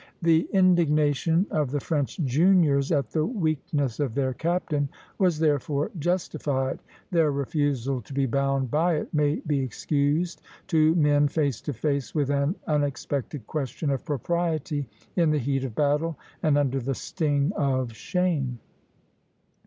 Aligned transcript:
The 0.23 0.47
indignation 0.51 1.45
of 1.51 1.69
the 1.69 1.79
French 1.79 2.17
juniors 2.25 2.91
at 2.91 3.11
the 3.11 3.23
weakness 3.23 3.99
of 3.99 4.15
their 4.15 4.33
captain 4.33 4.89
was 5.19 5.37
therefore 5.37 5.91
justified; 5.99 6.79
their 7.11 7.29
refusal 7.31 8.01
to 8.01 8.11
be 8.11 8.25
bound 8.25 8.71
by 8.71 8.95
it 8.95 9.13
may 9.13 9.35
be 9.45 9.59
excused 9.59 10.41
to 10.69 10.95
men 10.95 11.27
face 11.27 11.61
to 11.61 11.73
face 11.73 12.15
with 12.15 12.31
an 12.31 12.55
unexpected 12.65 13.45
question 13.45 13.91
of 13.91 14.03
propriety, 14.03 14.87
in 15.15 15.29
the 15.29 15.37
heat 15.37 15.63
of 15.63 15.75
battle 15.75 16.17
and 16.41 16.57
under 16.57 16.79
the 16.79 16.95
sting 16.95 17.51
of 17.55 17.93
shame. 17.93 18.57